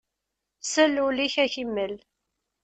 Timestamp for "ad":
1.43-1.49